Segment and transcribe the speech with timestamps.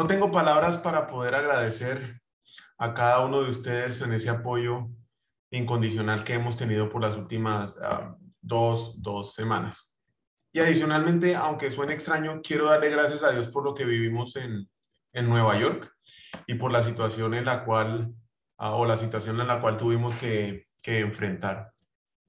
[0.00, 2.22] No tengo palabras para poder agradecer
[2.78, 4.88] a cada uno de ustedes en ese apoyo
[5.50, 9.94] incondicional que hemos tenido por las últimas ah, dos, dos semanas.
[10.52, 14.70] Y adicionalmente, aunque suene extraño, quiero darle gracias a Dios por lo que vivimos en,
[15.12, 15.92] en Nueva York
[16.46, 18.14] y por la situación en la cual,
[18.56, 21.74] ah, o la situación en la cual tuvimos que, que enfrentar.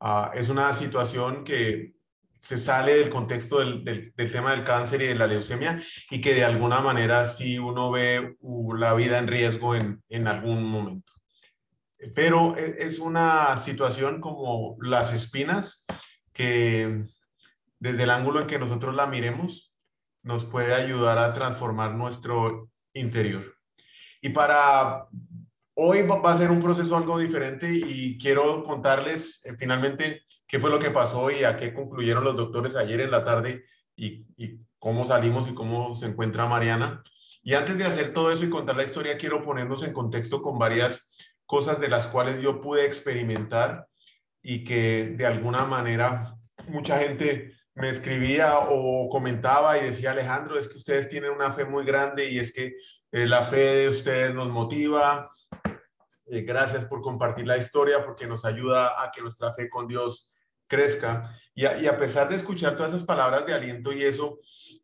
[0.02, 1.94] Ah, es una situación que
[2.42, 3.84] se sale del contexto del,
[4.16, 7.92] del, tema del cáncer y de la leucemia y que de alguna manera sí uno
[7.92, 8.36] ve
[8.76, 11.14] la vida en riesgo en, en algún momento.
[12.16, 15.86] Pero e, es una situación como las espinas
[16.34, 17.06] que
[17.78, 19.76] desde el ángulo en que nosotros la miremos
[20.24, 23.56] nos puede ayudar a transformar nuestro interior.
[24.20, 25.08] Y para
[25.76, 30.70] hoy va a ser un proceso algo diferente y quiero contarles eh, finalmente qué fue
[30.70, 33.64] lo que pasó y a qué concluyeron los doctores ayer en la tarde
[33.96, 34.28] y,
[34.78, 37.04] cómo salimos y cómo se encuentra Mariana.
[37.44, 40.58] Y antes de hacer todo eso y contar la historia, quiero ponernos en contexto con
[40.60, 43.88] varias cosas de las cuales yo pude experimentar
[44.42, 46.36] y que de alguna manera
[46.68, 51.64] mucha gente me escribía o comentaba y decía, Alejandro, es que ustedes tienen una fe
[51.64, 52.74] muy grande y es que
[53.12, 55.32] eh, la fe de ustedes nos motiva.
[56.26, 60.31] Eh, gracias por compartir la historia porque nos ayuda a que nuestra fe con Dios
[60.72, 61.38] crezca.
[61.54, 64.40] Y a, pesar de escuchar todas esas palabras de aliento y eso,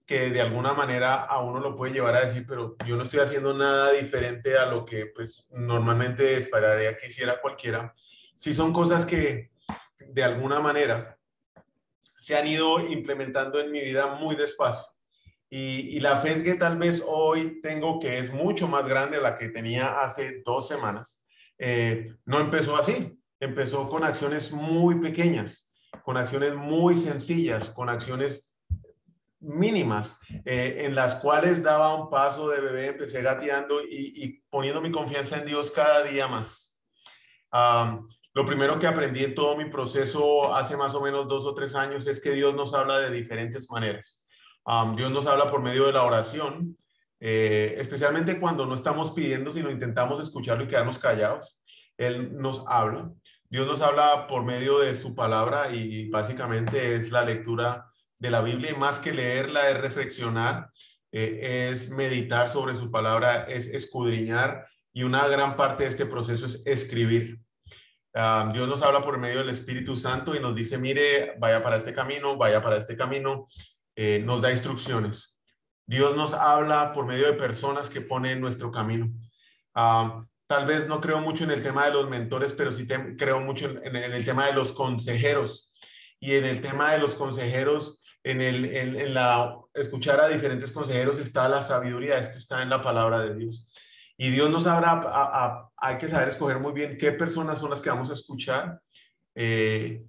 [0.06, 3.22] que de alguna manera a uno lo puede llevar a decir, pero yo no estoy
[3.22, 7.94] haciendo nada diferente a lo que pues normalmente esperaría que hiciera cualquiera,
[8.36, 9.52] si son cosas que
[9.98, 11.18] de alguna manera
[12.20, 14.94] se han ido implementando en mi vida muy despacio.
[15.50, 19.38] Y, y, la fe que tal vez hoy tengo, que es mucho más grande la
[19.38, 21.24] que tenía hace dos semanas,
[21.58, 25.67] eh, no empezó así, empezó con acciones muy pequeñas
[26.04, 28.58] con acciones muy sencillas, con acciones
[29.40, 34.92] mínimas, eh, en las cuales daba un paso de bebé, empecé gateando y, poniendo mi
[34.92, 36.80] confianza en Dios cada día más.
[38.34, 41.74] lo primero que aprendí en todo mi proceso hace más o menos dos o tres
[41.74, 44.28] años es que Dios nos habla de diferentes maneras.
[44.96, 46.78] Dios nos habla por medio de la oración,
[47.20, 51.64] eh, especialmente cuando no estamos pidiendo, sino intentamos escucharlo y quedarnos callados.
[51.98, 53.12] Él nos habla.
[53.50, 58.42] Dios nos habla por medio de su palabra y básicamente es la lectura de la
[58.42, 60.70] Biblia y más que leerla es reflexionar,
[61.12, 66.46] eh, es meditar sobre su palabra, es escudriñar y una gran parte de este proceso
[66.46, 67.40] es escribir.
[68.14, 71.78] Ah, Dios nos habla por medio del Espíritu Santo y nos dice, mire, vaya para
[71.78, 73.48] este camino, vaya para este camino,
[73.96, 75.38] eh, nos da instrucciones.
[75.86, 79.08] Dios nos habla por medio de personas que ponen en nuestro camino.
[79.74, 83.42] Uh, tal vez no creo mucho en el tema de los mentores, pero sí creo
[83.42, 85.74] mucho en, el tema de los consejeros.
[86.20, 91.20] Y en el tema de los consejeros, en, el, en, la escuchar a diferentes consejeros
[91.20, 93.72] está la sabiduría, esto está en la palabra de Dios.
[94.18, 97.90] Y Dios nos habrá, hay que saber escoger muy bien qué personas son las que
[97.90, 98.80] vamos a escuchar,
[99.36, 100.04] eh,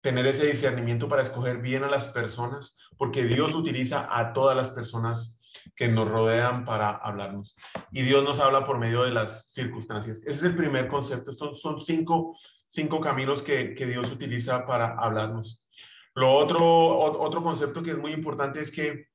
[0.00, 4.70] tener ese discernimiento para escoger bien a las personas, porque Dios utiliza a todas las
[4.70, 5.39] personas
[5.74, 7.56] que nos rodean para hablarnos.
[7.90, 10.18] Y Dios nos habla por medio de las circunstancias.
[10.18, 11.30] Ese es el primer concepto.
[11.30, 12.36] Estos son cinco,
[12.68, 15.66] cinco caminos que, que Dios utiliza para hablarnos.
[16.14, 16.62] Lo otro,
[16.98, 19.06] otro concepto que es muy importante es que,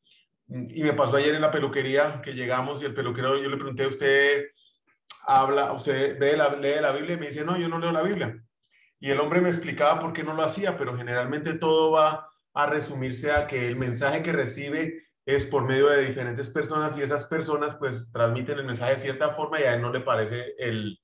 [0.48, 3.86] y me pasó ayer en la peluquería, que llegamos y el peluquero, yo le pregunté
[3.86, 4.46] usted,
[5.26, 8.04] habla, usted ve la, lee la Biblia y me dice, no, yo no leo la
[8.04, 8.42] Biblia.
[9.00, 12.66] Y el hombre me explicaba por qué no lo hacía, pero generalmente todo va a
[12.66, 17.26] resumirse a que el mensaje que recibe es por medio de diferentes personas y esas
[17.26, 21.00] personas pues transmiten el mensaje de cierta forma y a él no le parece el,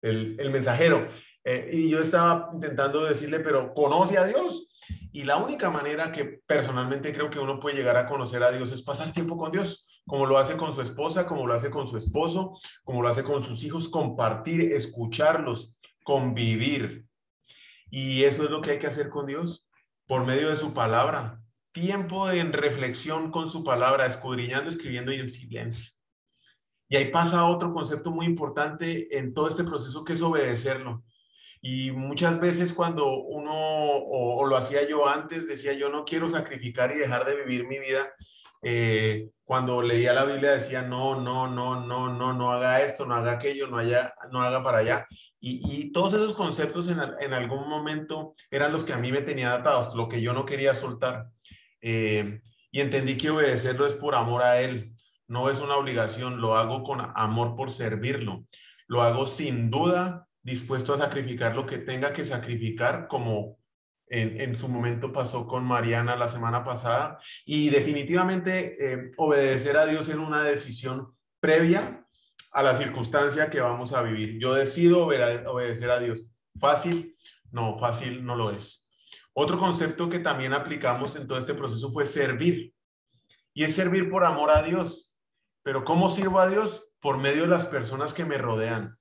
[0.00, 1.08] el, mensajero.
[1.44, 4.74] Eh, y yo estaba intentando decirle, pero conoce a Dios.
[5.12, 8.72] Y la única manera que personalmente creo que uno puede llegar a conocer a Dios
[8.72, 11.86] es pasar tiempo con Dios, como lo hace con su esposa, como lo hace con
[11.86, 17.04] su esposo, como lo hace con sus hijos, compartir, escucharlos, convivir.
[17.90, 19.68] Y eso es lo que hay que hacer con Dios
[20.06, 21.37] por medio de su palabra,
[21.80, 25.92] tiempo en reflexión con su palabra, escudriñando, escribiendo y en silencio.
[26.88, 31.04] Y ahí pasa otro concepto muy importante en todo este proceso que es obedecerlo.
[31.60, 36.92] Y muchas veces cuando uno o, lo hacía yo antes, decía yo no quiero sacrificar
[36.92, 38.12] y dejar de vivir mi vida.
[38.62, 43.14] Eh, cuando leía la Biblia decía no, no, no, no, no, no haga esto, no
[43.14, 45.06] haga aquello, no, haya, no haga para allá.
[45.40, 49.52] Y, todos esos conceptos en, en, algún momento eran los que a mí me tenían
[49.52, 51.28] atados, lo que yo no quería soltar.
[51.90, 54.92] Eh, y entendí que obedecerlo es por amor a Él,
[55.26, 58.44] no es una obligación, lo hago con amor por servirlo,
[58.88, 63.56] lo hago sin duda dispuesto a sacrificar lo que tenga que sacrificar, como
[64.06, 70.10] en, su momento pasó con Mariana la semana pasada, y definitivamente eh, obedecer a Dios
[70.10, 72.06] en una decisión previa
[72.52, 74.38] a la circunstancia que vamos a vivir.
[74.38, 76.30] Yo decido obedecer a Dios.
[76.60, 77.16] ¿Fácil?
[77.50, 78.87] No, fácil no lo es.
[79.32, 82.74] Otro concepto que también aplicamos en todo este proceso fue servir.
[83.54, 85.16] Y es servir por amor a Dios.
[85.62, 86.92] Pero ¿cómo sirvo a Dios?
[87.00, 88.98] Por medio de las personas que me rodean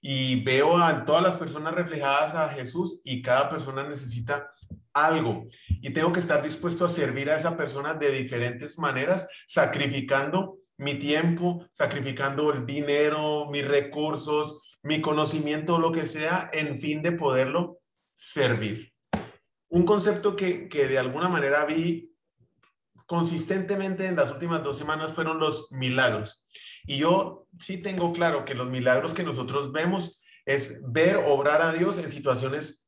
[0.00, 4.50] y veo a todas las personas reflejadas a Jesús y cada persona necesita
[4.92, 10.58] algo y tengo que estar dispuesto a servir a esa persona de diferentes maneras, sacrificando
[10.78, 17.12] mi tiempo, sacrificando el dinero, mis recursos, mi conocimiento, lo que sea, en fin de
[17.12, 17.80] poderlo
[18.14, 18.92] servir.
[19.70, 22.12] Un concepto que, que de alguna manera vi
[23.06, 26.44] consistentemente en las últimas dos semanas fueron los milagros.
[26.86, 31.72] Y yo sí tengo claro que los milagros que nosotros vemos es ver obrar a
[31.72, 32.86] Dios en situaciones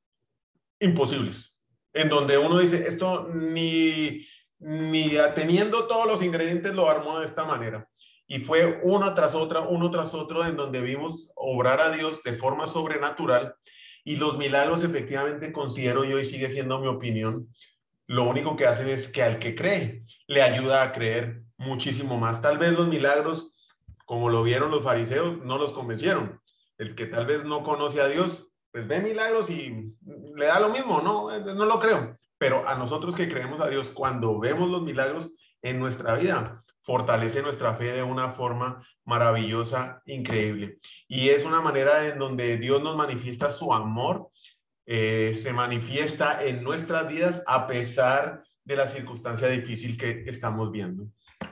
[0.79, 1.57] imposibles,
[1.93, 4.27] en donde uno dice, esto ni,
[4.59, 7.89] ni teniendo todos los ingredientes lo armó de esta manera.
[8.27, 12.35] Y fue una tras otra, uno tras otro, en donde vimos obrar a Dios de
[12.35, 13.55] forma sobrenatural.
[14.05, 17.49] Y los milagros efectivamente considero yo y sigue siendo mi opinión,
[18.07, 22.43] lo único que hacen es que al que cree le ayuda a creer muchísimo más.
[22.43, 23.53] Tal vez los milagros
[24.13, 26.39] como lo vieron los fariseos, no los convencieron.
[26.77, 29.95] El que tal vez no conoce a Dios, pues ve milagros y
[30.37, 32.19] le da lo mismo, no, no lo creo.
[32.37, 37.43] Pero a nosotros que creemos a Dios, cuando vemos los milagros en nuestra vida, fortalece
[37.43, 40.79] nuestra fe de una forma maravillosa, increíble.
[41.09, 44.29] Y es una manera en donde Dios nos manifiesta su amor,
[44.87, 51.07] eh, se manifiesta en nuestras vidas a pesar de la circunstancia difícil que estamos viendo.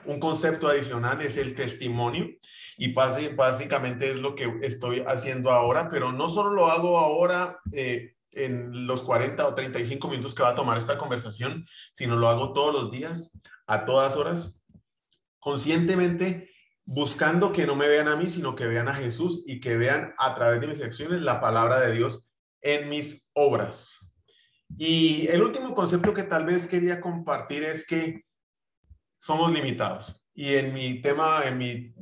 [0.05, 2.29] Un concepto adicional es el testimonio
[2.77, 8.15] y básicamente es lo que estoy haciendo ahora, pero no solo lo hago ahora eh,
[8.31, 12.53] en los 40 o 35 minutos que va a tomar esta conversación, sino lo hago
[12.53, 13.37] todos los días,
[13.67, 14.60] a todas horas,
[15.41, 16.49] conscientemente
[16.85, 20.13] buscando que no me vean a mí, sino que vean a Jesús y que vean
[20.17, 23.97] a través de mis acciones la palabra de Dios en mis obras.
[24.77, 28.23] Y el último concepto que tal vez quería compartir es que
[29.17, 30.25] somos limitados.
[30.33, 31.93] Y en mi tema, en mi,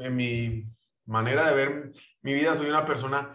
[0.00, 0.64] en mi
[1.06, 1.92] manera de ver
[2.22, 3.32] mi vida, soy una persona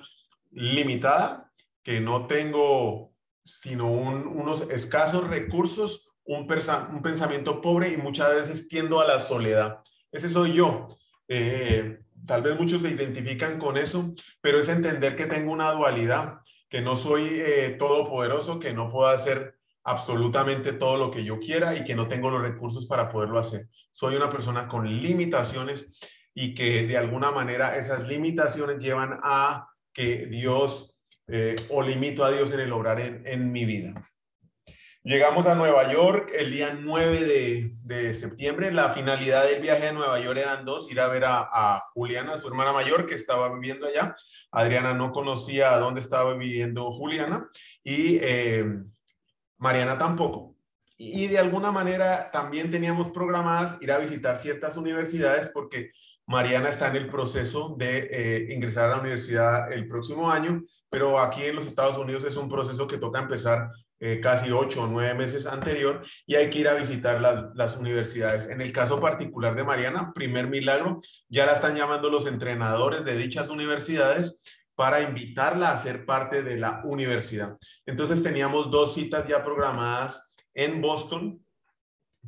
[0.52, 1.52] limitada,
[1.84, 3.16] que no tengo
[3.46, 9.80] sino unos escasos recursos, un, pensamiento pobre y muchas veces tiendo a la soledad.
[10.12, 10.88] Ese soy yo.
[11.28, 16.40] Eh, tal vez muchos se identifican con eso, pero es entender que tengo una dualidad,
[16.70, 21.76] que no soy eh, todopoderoso, que no puedo hacer absolutamente todo lo que yo quiera
[21.76, 23.68] y que no tengo los recursos para poderlo hacer.
[23.92, 26.00] Soy una persona con limitaciones
[26.34, 32.32] y que de alguna manera esas limitaciones llevan a que Dios eh, o limito a
[32.32, 33.94] Dios en el obrar en, mi vida.
[35.06, 38.72] Llegamos a Nueva York el día 9 de, de, septiembre.
[38.72, 42.48] La finalidad del viaje a Nueva York eran dos, ir a ver a, Juliana, su
[42.48, 44.16] hermana mayor, que estaba viviendo allá.
[44.50, 47.48] Adriana no conocía dónde estaba viviendo Juliana
[47.84, 48.66] y eh,
[49.60, 50.56] Mariana tampoco.
[50.98, 55.92] Y de alguna manera también teníamos programadas ir a visitar ciertas universidades porque
[56.26, 61.20] Mariana está en el proceso de eh, ingresar a la universidad el próximo año, pero
[61.20, 64.88] aquí en los Estados Unidos es un proceso que toca empezar eh, casi ocho o
[64.88, 68.50] nueve meses anterior y hay que ir a visitar las, las, universidades.
[68.50, 71.00] En el caso particular de Mariana, primer milagro,
[71.30, 74.42] ya la están llamando los entrenadores de dichas universidades
[74.76, 77.58] para invitarla a ser parte de la universidad.
[77.86, 81.42] Entonces teníamos dos citas ya programadas en Boston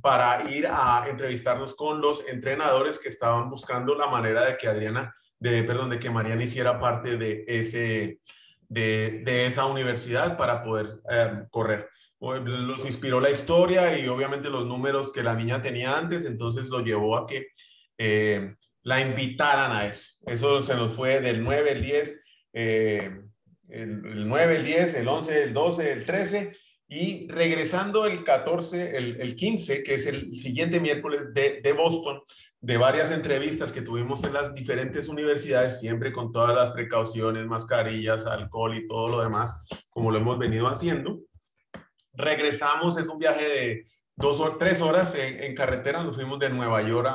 [0.02, 5.16] para ir a entrevistarnos con los entrenadores que estaban buscando la manera de que Adriana,
[5.40, 8.22] de, perdón, de que Mariana hiciera parte de, ese,
[8.70, 11.90] de, esa universidad para poder eh, correr.
[12.20, 16.80] Los inspiró la historia y obviamente los números que la niña tenía antes, entonces lo
[16.80, 17.50] llevó a que
[17.98, 20.18] eh, la invitaran a eso.
[20.26, 22.22] Eso se nos fue del 9, el 10
[22.60, 23.22] eh,
[23.70, 26.52] el, 9, el 10, el 11, el 12, el 13
[26.88, 32.22] y regresando el 14, el, 15, que es el siguiente miércoles de, de, Boston,
[32.60, 38.26] de varias entrevistas que tuvimos en las diferentes universidades, siempre con todas las precauciones, mascarillas,
[38.26, 41.20] alcohol y todo lo demás, como lo hemos venido haciendo.
[42.14, 43.86] Regresamos, es un viaje de
[44.16, 47.08] dos o tres horas en, carretera, nos fuimos de Nueva York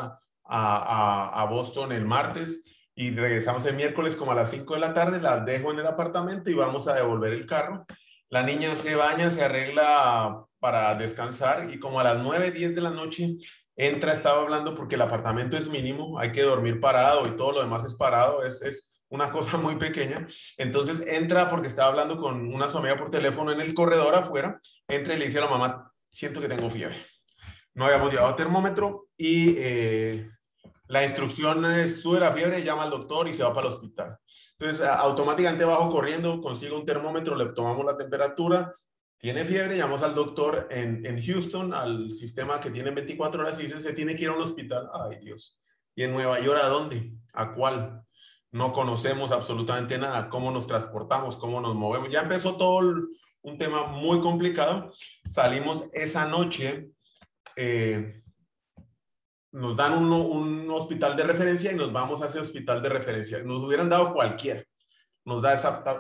[0.44, 4.94] a, a, Boston el martes y regresamos el miércoles como a las 5 de la
[4.94, 7.84] tarde, las dejo en el apartamento y vamos a devolver el carro.
[8.28, 12.80] La niña se baña, se arregla para descansar y como a las 9, 10 de
[12.80, 13.36] la noche
[13.76, 17.60] entra, estaba hablando porque el apartamento es mínimo, hay que dormir parado y todo lo
[17.60, 20.26] demás es parado, es, es una cosa muy pequeña.
[20.56, 25.14] Entonces entra porque estaba hablando con una su por teléfono en el corredor afuera, entra
[25.14, 26.96] y le dice a la mamá, siento que tengo fiebre.
[27.74, 30.30] No habíamos llevado termómetro y eh,
[30.88, 34.18] la instrucción es sube la fiebre, llama al doctor y se va para el hospital.
[34.58, 38.74] Entonces automáticamente bajo corriendo, consigo un termómetro, le tomamos la temperatura,
[39.22, 43.62] tiene fiebre, llamamos al doctor en, en Houston, al sistema que tiene 24 horas y
[43.62, 44.90] dice, se tiene que ir a un hospital.
[44.92, 45.62] Ay Dios.
[45.94, 47.12] ¿Y en Nueva York a dónde?
[47.32, 48.02] ¿A cuál?
[48.50, 52.10] No conocemos absolutamente nada, cómo nos transportamos, cómo nos movemos.
[52.10, 52.80] Ya empezó todo
[53.42, 54.90] un tema muy complicado.
[55.24, 56.90] Salimos esa noche,
[57.54, 58.24] eh,
[59.52, 63.40] nos dan un, hospital de referencia y nos vamos a ese hospital de referencia.
[63.44, 64.66] Nos hubieran dado cualquier.
[65.24, 65.54] Nos da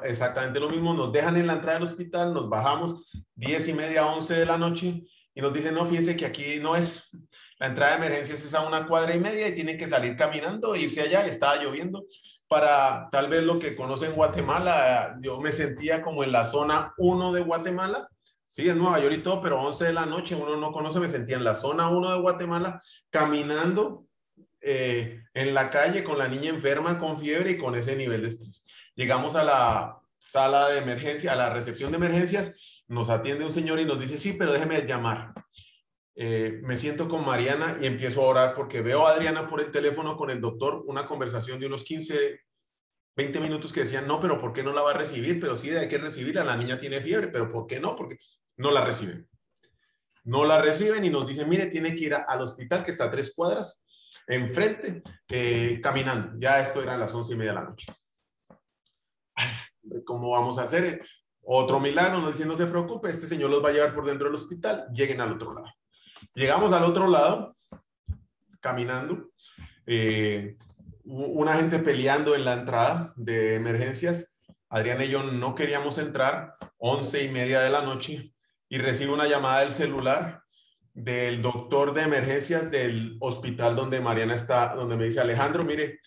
[0.04, 0.94] exactamente lo mismo.
[0.94, 4.58] Nos dejan en la entrada del hospital, nos bajamos 10 y media, 11 de la
[4.58, 7.10] noche y nos dicen, no, fíjense que aquí no es.
[7.58, 10.74] La entrada de emergencias es a una cuadra y media y tienen que salir caminando,
[10.74, 11.24] irse allá.
[11.26, 12.04] Estaba lloviendo
[12.52, 17.32] para tal vez lo que conocen Guatemala, yo me sentía como en la zona 1
[17.32, 18.10] de Guatemala,
[18.50, 21.08] sí, es Nueva York y todo, pero 11 de la noche uno no conoce, me
[21.08, 24.04] sentía en la zona 1 de Guatemala, caminando
[24.60, 28.28] eh, en la calle con la niña enferma, con fiebre y con ese nivel de
[28.28, 28.66] estrés.
[28.94, 33.80] Llegamos a la sala de emergencia, a la recepción de emergencias, nos atiende un señor
[33.80, 35.32] y nos dice, sí, pero déjeme llamar.
[36.14, 39.70] Eh, me siento con Mariana y empiezo a orar porque veo a Adriana por el
[39.70, 42.40] teléfono con el doctor, una conversación de unos 15,
[43.16, 45.40] 20 minutos que decían, no, pero ¿por qué no la va a recibir?
[45.40, 47.96] Pero sí, hay que recibirla, la niña tiene fiebre, pero ¿por qué no?
[47.96, 48.18] Porque
[48.58, 49.26] no la reciben.
[50.24, 53.10] No la reciben y nos dicen, mire, tiene que ir al hospital que está a
[53.10, 53.82] tres cuadras
[54.26, 56.38] enfrente, eh, caminando.
[56.38, 57.86] Ya esto era a las once y media de la noche.
[60.04, 61.04] ¿Cómo vamos a hacer?
[61.42, 64.26] Otro milagro, nos dicen, no se preocupe, este señor los va a llevar por dentro
[64.26, 65.66] del hospital, lleguen al otro lado.
[66.34, 67.56] Llegamos al otro lado,
[68.60, 69.30] caminando,
[69.86, 70.56] eh,
[71.04, 74.36] una gente peleando en la entrada de emergencias.
[74.68, 78.32] Adriana y yo no queríamos entrar, once y media de la noche,
[78.68, 80.42] y recibo una llamada del celular
[80.94, 86.00] del doctor de emergencias del hospital donde Mariana está, donde me dice, Alejandro, mire,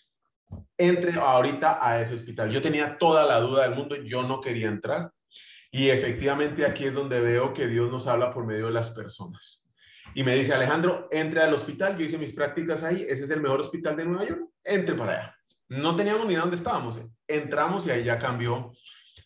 [0.78, 2.50] entre ahorita a ese hospital.
[2.50, 5.10] Yo tenía toda la duda del mundo, yo no quería entrar.
[5.70, 9.66] Y efectivamente aquí es donde veo que Dios nos habla por medio de las personas
[10.16, 13.42] y me dice, Alejandro, entre al hospital, yo hice mis prácticas ahí, ese es el
[13.42, 15.36] mejor hospital de Nueva York, entre para allá.
[15.68, 16.98] No teníamos ni dónde estábamos,
[17.28, 18.72] entramos y ahí ya cambió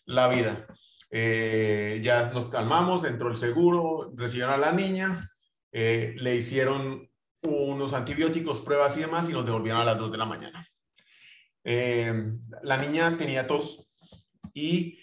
[0.05, 0.67] la vida.
[1.09, 5.31] Eh, ya nos calmamos, entró el seguro, recibieron a la niña,
[5.71, 7.09] eh, le hicieron
[7.41, 10.67] unos antibióticos, pruebas y demás y nos devolvieron a las 2 de la mañana.
[11.63, 13.91] Eh, la niña tenía tos
[14.53, 14.99] y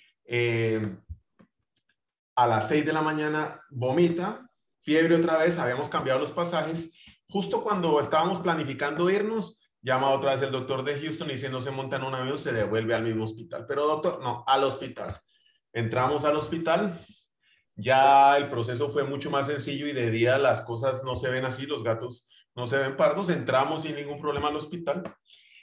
[2.38, 4.48] a las 6 de la mañana vomita,
[4.80, 6.94] fiebre otra vez, habíamos cambiado los pasajes.
[7.28, 11.60] Justo cuando estábamos planificando irnos, llama otra vez el doctor de Houston y dice, no
[11.60, 13.64] se monta en un avión, se devuelve al mismo hospital.
[13.66, 15.12] Pero doctor, no, al hospital.
[15.72, 17.00] Entramos al hospital,
[17.74, 21.44] ya el proceso fue mucho más sencillo y de día las cosas no se ven
[21.44, 25.02] así, los gatos no se ven pardos, entramos sin ningún problema al hospital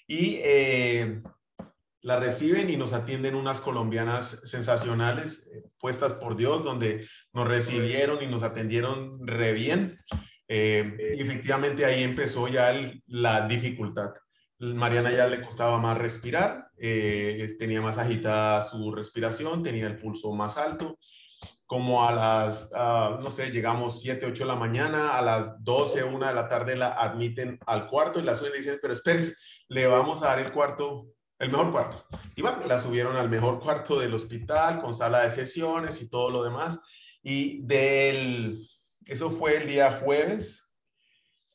[0.07, 1.21] y eh,
[2.01, 8.21] la reciben y nos atienden unas colombianas sensacionales, eh, puestas por Dios, donde nos recibieron
[8.21, 9.99] y nos atendieron re bien.
[10.47, 12.71] Eh, y efectivamente ahí empezó ya
[13.07, 14.11] la dificultad.
[14.59, 20.31] Mariana ya le costaba más respirar, eh, tenía más agitada su respiración, tenía el pulso
[20.31, 20.99] más alto.
[21.65, 26.03] Como a las, ah, no sé, llegamos 7, 8 de la mañana, a las 12,
[26.03, 29.33] 1 de la tarde la admiten al cuarto y la suben y dicen, pero espérese,
[29.67, 32.05] le vamos a dar el cuarto el mejor cuarto.
[32.35, 36.29] Y bueno, la subieron al mejor cuarto del hospital con sala de sesiones y todo
[36.31, 36.81] lo demás.
[37.21, 38.67] Y del,
[39.05, 40.73] eso fue el día jueves,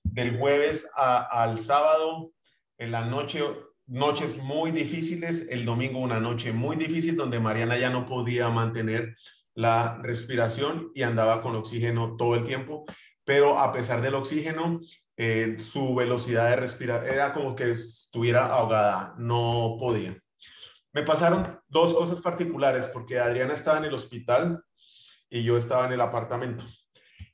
[0.05, 2.33] del jueves al sábado,
[2.79, 3.43] en la noche,
[3.87, 9.17] noches muy difíciles, el domingo una noche muy difícil donde Mariana ya no podía mantener
[9.55, 12.85] la respiración y andaba con oxígeno todo el tiempo,
[13.25, 14.81] pero a pesar del oxígeno,
[15.23, 20.17] eh, su velocidad de respirar era como que estuviera ahogada, no podía.
[20.95, 24.65] Me pasaron dos cosas particulares porque Adriana estaba en el hospital
[25.29, 26.65] y yo estaba en el apartamento.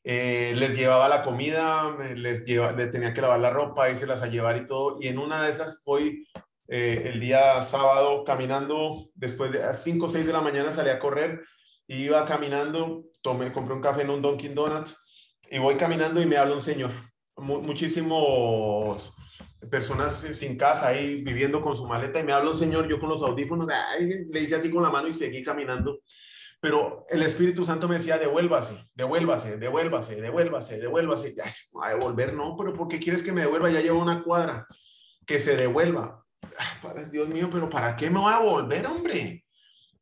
[0.03, 4.09] Eh, les llevaba la comida, les, lleva, les tenía que lavar la ropa, y se
[4.09, 4.99] las a llevar y todo.
[5.01, 6.27] Y en una de esas hoy,
[6.67, 10.99] eh, el día sábado, caminando, después de 5 o 6 de la mañana salí a
[10.99, 11.45] correr
[11.89, 14.97] iba caminando, tomé, compré un café en un Dunkin' Donuts
[15.49, 16.91] y voy caminando y me habla un señor.
[17.37, 19.13] Muchísimos
[19.71, 23.09] personas sin casa ahí viviendo con su maleta y me habla un señor, yo con
[23.09, 23.69] los audífonos,
[24.31, 26.01] le hice así con la mano y seguí caminando.
[26.61, 31.35] Pero el Espíritu Santo me decía, devuélvase, devuélvase, devuélvase, devuélvase, devuélvase.
[31.83, 33.71] a devolver no, pero ¿por qué quieres que me devuelva?
[33.71, 34.67] Ya llevo una cuadra.
[35.27, 36.25] Que se devuelva.
[37.11, 39.45] Dios mío, pero ¿para qué me voy a volver, hombre?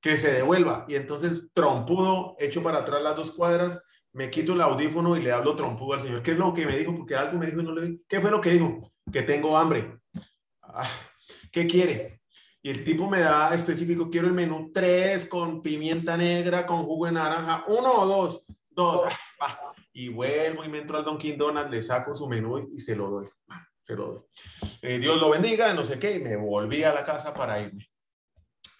[0.00, 0.84] Que se devuelva.
[0.88, 3.82] Y entonces, trompudo, hecho para atrás las dos cuadras,
[4.14, 6.22] me quito el audífono y le hablo trompudo al Señor.
[6.22, 6.96] ¿Qué es lo que me dijo?
[6.96, 8.92] Porque algo me dijo y no le ¿Qué fue lo que dijo?
[9.12, 9.98] Que tengo hambre.
[10.62, 10.88] Ah,
[11.50, 12.20] ¿Qué quiere?
[12.62, 17.06] Y el tipo me da específico, quiero el menú 3 con pimienta negra, con jugo
[17.06, 19.02] de naranja, uno o dos, dos.
[19.40, 22.96] Ah, y vuelvo y me entro al Dunkin' Donuts, le saco su menú y se
[22.96, 23.26] lo doy.
[23.48, 24.20] Ah, se lo doy.
[24.80, 27.86] Eh, Dios lo bendiga, no sé qué, y me volví a la casa para irme.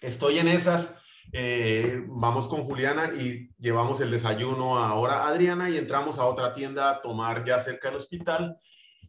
[0.01, 6.19] Estoy en esas, eh, vamos con Juliana y llevamos el desayuno ahora Adriana y entramos
[6.19, 8.57] a otra tienda a tomar ya cerca del hospital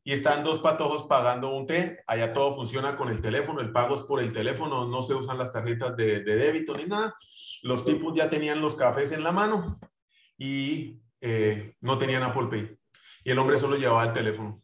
[0.06, 2.04] y están dos patojos pagando un té.
[2.06, 5.36] Allá todo funciona con el teléfono, el pago es por el teléfono, no se usan
[5.36, 7.16] las tarjetas de, débito ni nada.
[7.62, 9.80] Los tipos ya tenían los cafés en la mano
[10.38, 12.78] y eh, no tenían Apple Pay.
[13.24, 14.62] Y el hombre solo llevaba el teléfono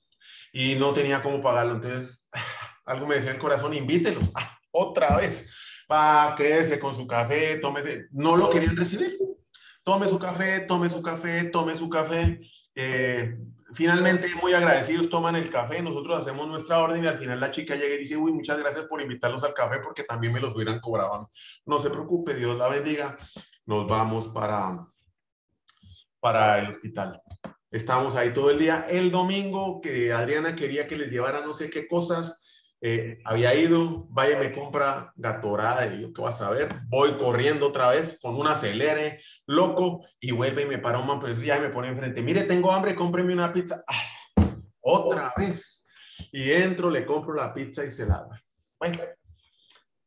[0.52, 1.74] y no tenía cómo pagarlo.
[1.74, 2.28] Entonces,
[2.84, 4.30] algo me decía el corazón, invítelos.
[4.36, 5.50] Ah, otra vez.
[5.92, 8.06] Pa, quédese con su café, tómese.
[8.12, 9.18] No lo querían recibir.
[9.84, 12.40] Tome su café, tome su café, tome su café.
[12.74, 13.36] Eh,
[13.74, 17.74] Finalmente, muy agradecidos, toman el café, nosotros hacemos nuestra orden y al final la chica
[17.74, 20.80] llega y dice, uy, muchas gracias por invitarlos al café porque también me los hubieran
[20.80, 21.30] cobrado.
[21.64, 23.16] No se preocupe, Dios la bendiga.
[23.64, 24.86] Nos vamos para,
[26.20, 27.22] para el hospital.
[27.70, 28.86] Estamos ahí todo el día.
[28.90, 32.44] El domingo que Adriana quería que les llevara no sé qué cosas,
[32.84, 36.80] eh, había ido, vaya, me compra gatorada y yo, ¿qué vas a ver?
[36.88, 41.20] Voy corriendo otra vez con un acelere, loco, y vuelve y me para un man,
[41.20, 43.84] pues ya me pone enfrente, mire, tengo hambre, cómpreme una pizza.
[43.86, 44.02] Ah,
[44.80, 45.86] otra vez.
[46.32, 48.38] Y entro, le compro la pizza y se la doy.
[48.80, 48.98] Bueno,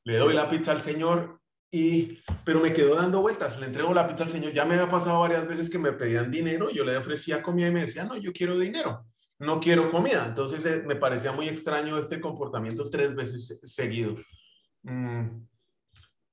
[0.04, 1.40] le doy la pizza al señor
[1.72, 4.92] y, pero me quedo dando vueltas, le entrego la pizza al señor, ya me había
[4.92, 8.18] pasado varias veces que me pedían dinero, yo le ofrecía comida y me decía, no,
[8.18, 9.06] yo quiero dinero
[9.40, 10.26] no quiero comida.
[10.28, 14.16] Entonces eh, me parecía muy extraño este comportamiento tres veces seguido.
[14.84, 15.46] Mm,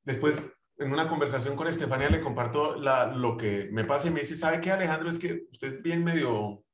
[0.04, 4.36] después, en una conversación con Estefania, le comparto lo que me pasa y me dice,
[4.36, 5.08] ¿sabe qué, Alejandro?
[5.08, 6.64] Es que usted es bien medio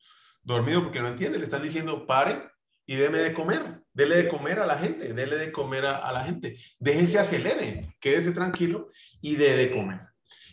[0.42, 1.38] dormido porque no entiende.
[1.38, 2.42] Le están diciendo, pare
[2.86, 3.82] y déme de comer.
[3.92, 6.56] Dele de comer a la gente, dele de comer a, la gente.
[6.78, 10.00] Déjese acelere, quédese tranquilo y dé de comer.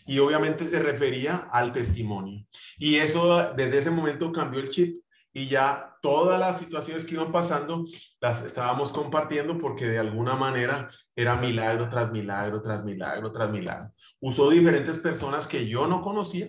[0.04, 2.44] Y obviamente se refería al testimonio.
[2.76, 5.00] Y eso desde ese momento cambió el chip
[5.36, 7.84] y ya todas las situaciones que iban pasando
[8.22, 13.92] las estábamos compartiendo porque de alguna manera era milagro tras milagro, tras milagro, tras milagro.
[14.18, 16.48] Usó diferentes personas que yo no conocía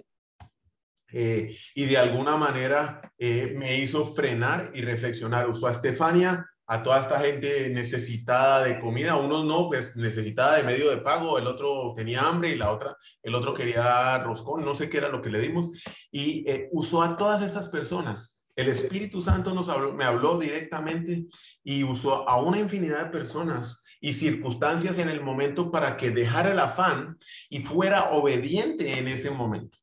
[1.12, 5.50] eh, y de alguna manera eh, me hizo frenar y reflexionar.
[5.50, 10.64] Usó a Estefania, a toda esta gente necesitada de comida, unos no, pues necesitada de
[10.64, 14.76] medio de pago, el otro tenía hambre y la otra, el otro quería roscón, no
[14.76, 18.70] sé qué era lo que le dimos, y eh, usó a todas estas personas el
[18.70, 21.28] Espíritu Santo nos me habló directamente
[21.64, 26.52] y usó a una infinidad de personas y circunstancias en el momento para que dejara
[26.52, 27.18] el afán
[27.50, 29.78] y fuera obediente en ese momento.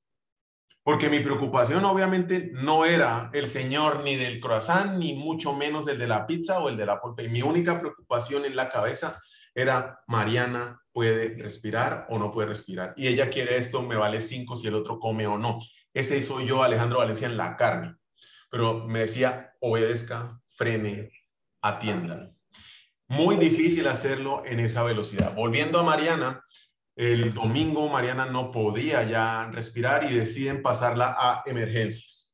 [0.83, 5.97] Porque mi preocupación obviamente no era el Señor ni del croissant, ni mucho menos el
[5.97, 7.23] de la pizza o el de la polpa.
[7.23, 9.23] mi única preocupación en la cabeza
[9.55, 12.93] era, Mariana puede respirar o no puede respirar.
[12.97, 15.61] Y ella quiere esto, me vale cinco si el otro come o no.
[15.93, 17.95] Ese soy yo, Alejandro Valencia, en la carne
[18.55, 21.11] pero me decía, obedezca, frene,
[21.61, 22.31] atienda.
[23.09, 25.35] Muy difícil hacerlo en esa velocidad.
[25.35, 26.41] Volviendo a Mariana,
[26.95, 32.33] el domingo Mariana no podía ya respirar y deciden pasarla a emergencias.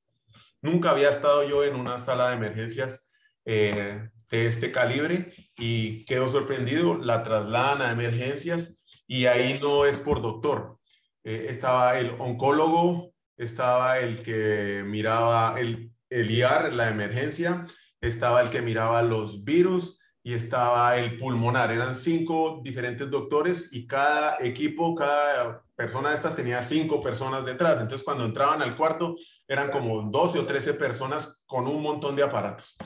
[0.61, 3.11] Nunca había estado yo en una sala de emergencias
[3.47, 6.99] eh, de este calibre y quedo sorprendido.
[6.99, 10.81] La trasladan a emergencias y ahí no es por doctor.
[11.25, 17.67] Eh, estaba el oncólogo, estaba el que miraba, el el IAR, la emergencia,
[18.01, 21.71] estaba el que miraba los virus y estaba el pulmonar.
[21.71, 27.81] Eran cinco diferentes doctores y cada equipo, cada persona de estas tenía cinco personas detrás.
[27.81, 29.17] Entonces, cuando entraban al cuarto,
[29.49, 32.77] eran como 12 o 13 personas con un montón de aparatos.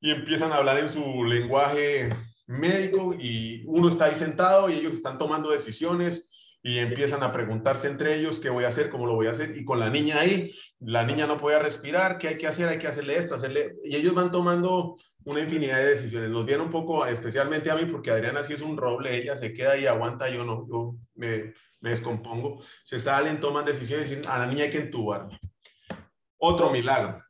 [0.00, 2.10] Y empiezan a hablar en su lenguaje
[2.46, 6.30] médico y uno está ahí sentado y ellos están tomando decisiones
[6.62, 9.56] y empiezan a preguntarse entre ellos qué voy a hacer, cómo lo voy a hacer,
[9.56, 12.78] y con la niña ahí, la niña no podía respirar, qué hay que hacer, hay
[12.78, 16.30] que hacerle esto, hacerle, y ellos van tomando una infinidad de decisiones.
[16.30, 19.52] Nos viene un poco, especialmente a mí, porque Adriana sí es un roble, ella se
[19.52, 22.62] queda y aguanta, yo no, yo me, me descompongo.
[22.84, 25.38] Se salen, toman decisiones y a la niña hay que entubarla.
[26.38, 27.22] Otro milagro.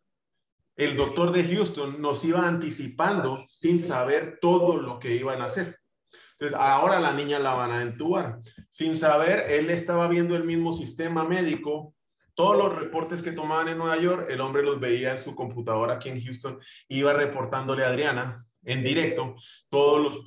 [0.76, 5.77] El doctor de Houston nos iba anticipando sin saber todo lo que iban a hacer.
[6.38, 8.40] Entonces, ahora la niña la van a entubar.
[8.68, 11.94] Sin saber, él estaba viendo el mismo sistema médico
[12.38, 15.94] todos los reportes que tomaban en Nueva York, el hombre los veía en su computadora
[15.94, 19.34] aquí en Houston, iba reportándole a Adriana en directo
[19.68, 20.22] todos los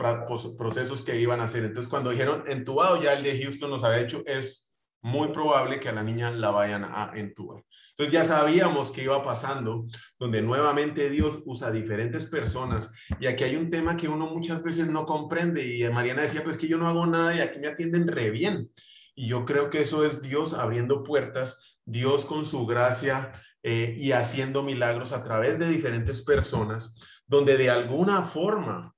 [0.57, 1.63] procesos que iban a hacer.
[1.63, 4.70] Entonces, cuando dijeron entubado, ya el de Houston nos había hecho, es
[5.01, 7.63] muy probable que a la niña la vayan a entubar.
[7.91, 9.85] Entonces ya sabíamos que iba pasando,
[10.19, 12.91] donde nuevamente Dios usa diferentes personas.
[13.19, 15.65] Y aquí hay un tema que uno muchas veces no comprende.
[15.65, 18.69] Y Mariana decía, pues que yo no hago nada y aquí me atienden re bien.
[19.15, 23.31] Y yo creo que eso es Dios abriendo puertas Dios con su gracia
[23.63, 26.95] eh, y haciendo milagros a través de diferentes personas,
[27.27, 28.95] donde de alguna forma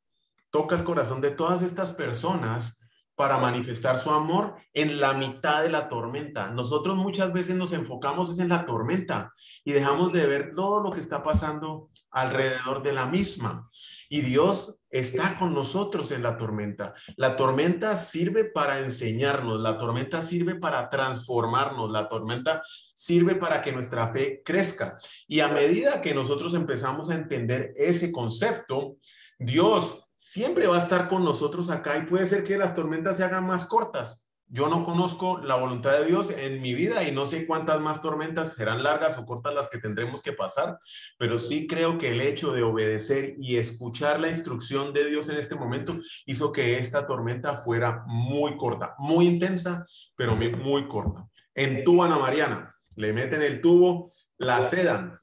[0.51, 2.83] toca el corazón de todas estas personas
[3.15, 6.49] para manifestar su amor en la mitad de la tormenta.
[6.49, 9.32] Nosotros muchas veces nos enfocamos en la tormenta
[9.63, 13.69] y dejamos de ver todo lo que está pasando alrededor de la misma.
[14.10, 16.93] Y Dios está con nosotros en la tormenta.
[17.17, 22.62] La tormenta sirve para enseñarnos, la tormenta sirve para transformarnos, la tormenta
[22.93, 24.97] sirve para que nuestra fe crezca.
[25.28, 28.97] Y a medida que nosotros empezamos a entender ese concepto,
[29.39, 30.02] Dios
[30.34, 33.46] siempre va a estar con nosotros acá y puede ser que las tormentas se hagan
[33.46, 37.46] más cortas, yo no conozco la voluntad de Dios en mi vida y no sé
[37.46, 40.80] cuántas más tormentas serán largas o cortas las que tendremos que pasar,
[41.19, 45.38] pero sí creo que el hecho de obedecer y escuchar la instrucción de Dios en
[45.38, 51.28] este momento hizo que esta tormenta fuera muy corta, muy intensa, pero muy, corta.
[51.54, 55.19] Entuban a Mariana, le meten el tubo, la sedan.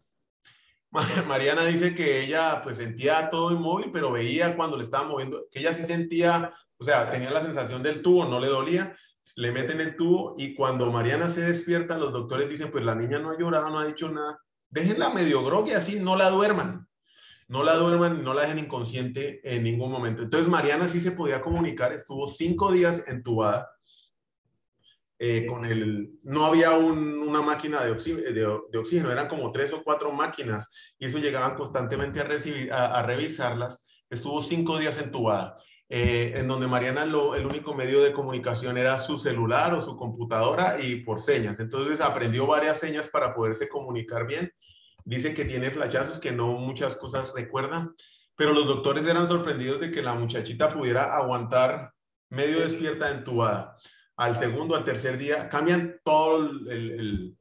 [1.27, 5.61] Mariana dice que ella pues sentía todo inmóvil, pero veía cuando le estaba moviendo, que
[5.61, 8.97] ella sí sentía, o sea, tenía la sensación del tubo, no le dolía,
[9.37, 13.19] le meten el tubo y cuando Mariana se despierta, los doctores dicen, pues la niña
[13.19, 14.39] no ha llorado, no ha dicho nada.
[14.69, 16.87] Déjenla medio grogui así, no la duerman.
[17.49, 20.23] No la duerman, no la dejen inconsciente en ningún momento.
[20.23, 23.69] Entonces Mariana sí se podía comunicar, estuvo cinco días entubada.
[25.23, 30.95] Eh, con el, no había una máquina de oxígeno, eran como tres o cuatro máquinas
[30.99, 33.87] y eso llegaban constantemente a, recibir, a revisarlas.
[34.09, 35.57] Estuvo cinco días entubada.
[35.93, 39.97] Eh, en donde Mariana lo, el único medio de comunicación era su celular o su
[39.97, 41.59] computadora y por señas.
[41.59, 44.53] Entonces aprendió varias señas para poderse comunicar bien.
[45.05, 47.93] Dice que tiene flachazos, que no muchas cosas recuerda,
[48.37, 51.93] pero los doctores eran sorprendidos de que la muchachita pudiera aguantar
[52.29, 53.77] medio despierta entubada.
[54.21, 56.69] Al segundo, al tercer día, cambian todo el...
[56.71, 57.37] el...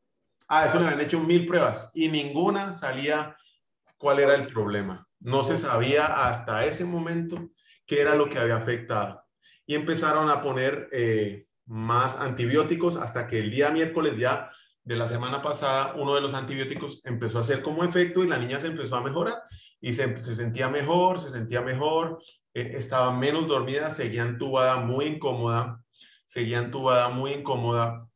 [0.48, 3.36] Ah, eso le habían hecho mil pruebas y ninguna salía
[3.98, 5.06] cuál era el problema.
[5.20, 7.50] No se sabía hasta ese momento
[7.86, 9.22] qué era lo que había afectado.
[9.66, 14.50] Y empezaron a poner eh, más antibióticos hasta que el día miércoles ya
[14.82, 18.40] de la semana pasada uno de los antibióticos empezó a hacer como efecto y la
[18.40, 19.36] niña se empezó a mejorar
[19.82, 25.84] y se, sentía mejor, se sentía mejor, eh, estaba menos dormida, seguía entubada muy incómoda,
[26.30, 28.08] seguía entubada muy incómoda,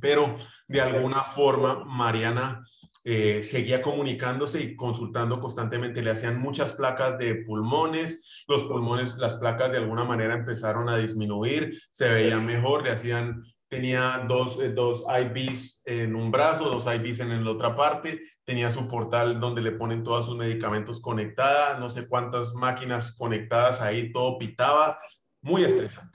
[0.00, 0.36] pero
[0.66, 2.64] de alguna forma Mariana
[3.04, 6.02] eh, seguía comunicándose y consultando constantemente.
[6.02, 10.96] Le hacían muchas placas de pulmones, los pulmones, las placas de alguna manera empezaron a
[10.96, 16.86] disminuir, se veían mejor, le hacían, tenía dos, eh, dos IVs en un brazo, dos
[16.86, 21.78] IVs en la otra parte, tenía su portal donde le ponen todos sus medicamentos conectadas,
[21.78, 24.98] no sé cuántas máquinas conectadas ahí, todo pitaba,
[25.40, 26.13] muy estresante.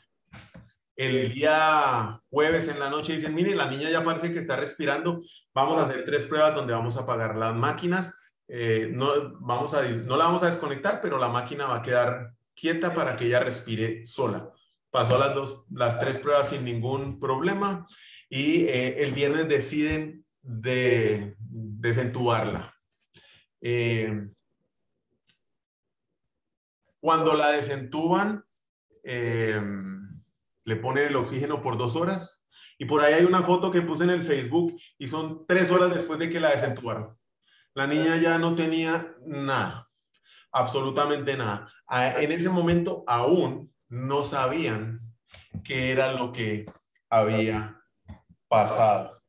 [1.00, 5.22] El día jueves en la noche dicen, mire, la niña ya parece que está respirando,
[5.54, 8.18] Vamos a hacer tres pruebas donde vamos a apagar las máquinas.
[8.48, 12.34] Eh, no, vamos a, no la vamos a desconectar, pero la máquina va a quedar
[12.56, 14.52] quieta para que ella respire sola.
[14.92, 17.86] Pasó las, dos, las tres pruebas sin ningún problema
[18.30, 22.74] y eh, el viernes deciden de desentubarla.
[23.62, 24.30] Eh,
[27.00, 28.46] cuando la desentuban,
[30.66, 32.46] le ponen el oxígeno por dos horas
[32.78, 35.94] y por ahí hay una foto que puse en el Facebook y son tres horas
[35.94, 37.18] después de que la desentubaron.
[37.74, 39.90] La niña ya no tenía nada,
[40.52, 41.72] absolutamente nada.
[41.90, 45.02] En ese momento aún no sabían
[45.64, 46.66] qué era lo que
[47.10, 47.82] había
[48.48, 49.22] pasado.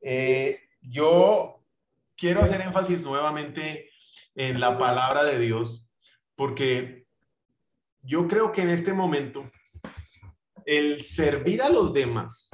[0.00, 1.62] Eh, yo
[2.16, 3.90] quiero hacer énfasis nuevamente
[4.34, 5.90] en la palabra de Dios
[6.34, 7.06] porque
[8.02, 9.50] yo creo que en este momento
[10.70, 12.48] el servir a los demás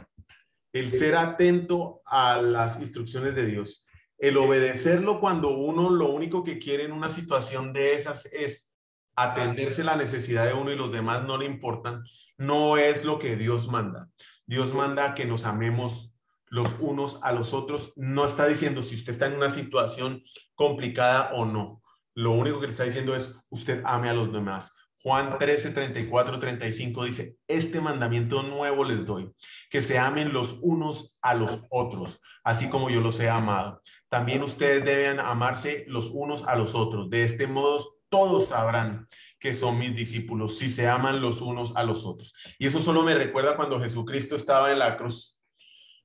[0.73, 3.87] el ser atento a las instrucciones de Dios,
[4.19, 8.75] el obedecerlo cuando uno lo único que quiere en una situación de esas es
[9.17, 12.03] atenderse la necesidad de uno y los demás no le importan,
[12.39, 14.09] no es lo que Dios manda.
[14.47, 16.15] Dios manda que nos amemos
[16.49, 17.93] los unos a los otros.
[17.97, 20.23] No está diciendo si usted está en una situación
[20.55, 21.83] complicada o no.
[22.15, 24.75] Lo único que le está diciendo es usted ame a los demás.
[25.03, 29.31] Juan 13, 34, 35 dice, este mandamiento nuevo les doy,
[29.71, 33.83] que se amen los unos a los otros, así como yo los he amado.
[34.09, 37.11] También ustedes deben amarse los unos a los otros.
[37.11, 39.07] De este modo todos sabrán
[39.39, 42.33] que son mis discípulos si se aman los unos a los otros.
[42.59, 45.43] Y eso solo me recuerda cuando Jesucristo estaba en la cruz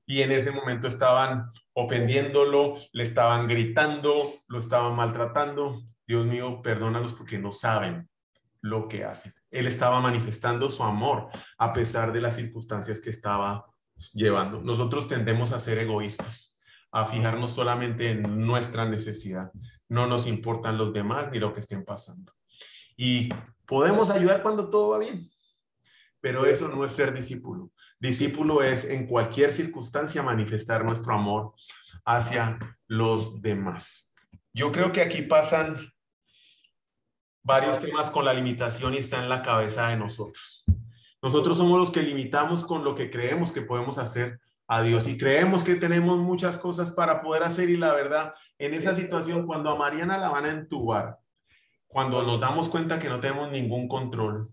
[0.05, 5.81] y en ese momento estaban ofendiéndolo, le estaban gritando, lo estaban maltratando.
[6.05, 8.10] Dios mío, perdónalos porque no saben
[8.61, 9.33] lo que hacen.
[9.49, 13.65] Él estaba manifestando su amor a pesar de las circunstancias que estaba
[14.13, 14.61] llevando.
[14.61, 16.59] Nosotros tendemos a ser egoístas,
[16.91, 19.51] a fijarnos solamente en nuestra necesidad.
[19.89, 22.33] No nos importan los demás ni lo que estén pasando.
[22.95, 23.29] Y
[23.65, 25.29] podemos ayudar cuando todo va bien,
[26.19, 27.71] pero eso no es ser discípulo.
[27.99, 31.53] Discípulo es en cualquier circunstancia manifestar nuestro amor
[32.05, 34.13] hacia los demás.
[34.53, 35.77] Yo creo que aquí pasan
[37.43, 40.65] varios temas con la limitación y está en la cabeza de nosotros.
[41.21, 45.17] Nosotros somos los que limitamos con lo que creemos que podemos hacer a Dios y
[45.17, 49.69] creemos que tenemos muchas cosas para poder hacer y la verdad, en esa situación, cuando
[49.69, 51.17] a Mariana la van a entubar,
[51.87, 54.49] cuando nos damos cuenta que no tenemos ningún control,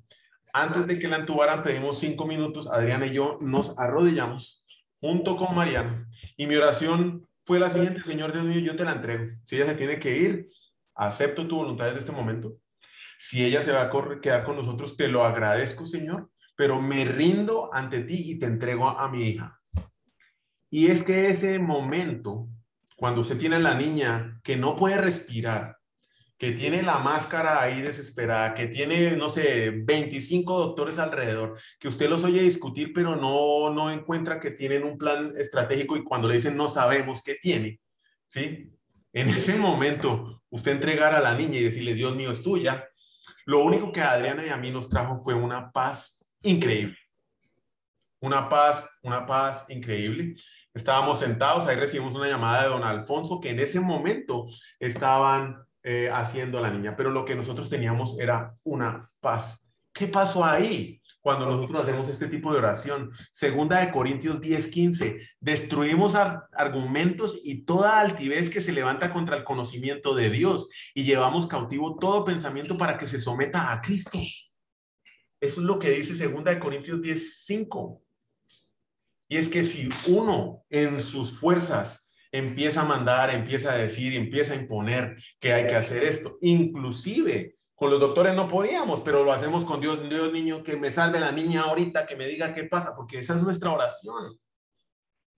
[0.52, 4.64] antes de que la entubaran pedimos cinco minutos, Adriana y yo nos arrodillamos
[5.00, 8.92] junto con Mariana y mi oración fue la siguiente, Señor Dios mío, yo te la
[8.92, 9.24] entrego.
[9.44, 10.48] Si ella se tiene que ir,
[10.94, 12.56] acepto tu voluntad desde este momento
[13.18, 17.68] si ella se va a quedar con nosotros, te lo agradezco, Señor, pero me rindo
[17.74, 19.60] ante ti y te entrego a, mi hija.
[20.70, 22.48] Y es que ese momento,
[22.96, 25.78] cuando usted tiene a la niña que no puede respirar,
[26.38, 32.08] que tiene la máscara ahí desesperada, que tiene, no sé, 25 doctores alrededor, que usted
[32.08, 36.34] los oye discutir, pero no, no encuentra que tienen un plan estratégico y cuando le
[36.34, 37.80] dicen no sabemos qué tiene,
[38.28, 38.70] ¿sí?
[39.12, 42.88] En ese momento, usted entregar a la niña y decirle, Dios mío, es tuya,
[43.48, 46.98] lo único que Adriana y a mí nos trajo fue una paz increíble.
[48.20, 50.34] Una paz, una paz increíble.
[50.74, 54.44] Estábamos sentados, ahí recibimos una llamada de don Alfonso que en ese momento
[54.78, 59.66] estaban eh, haciendo la niña, pero lo que nosotros teníamos era una paz.
[59.94, 60.97] ¿Qué pasó ahí?
[61.20, 63.10] Cuando nosotros hacemos este tipo de oración.
[63.30, 65.20] Segunda de Corintios 10, 15.
[65.40, 71.46] Destruimos argumentos y toda altivez que se levanta contra el conocimiento de Dios y llevamos
[71.46, 74.18] cautivo todo pensamiento para que se someta a Cristo.
[75.40, 78.02] Eso es lo que dice Segunda de Corintios 10, 5.
[79.28, 84.54] Y es que si uno en sus fuerzas empieza a mandar, empieza a decir, empieza
[84.54, 89.32] a imponer que hay que hacer esto, inclusive con los doctores no podíamos, pero lo
[89.32, 90.00] hacemos con Dios.
[90.08, 93.36] Dios, niño, que me salve la niña ahorita, que me diga qué pasa, porque esa
[93.36, 94.36] es nuestra oración.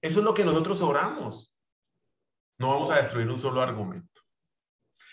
[0.00, 1.54] Eso es lo que nosotros oramos.
[2.56, 4.22] No vamos a destruir un solo argumento.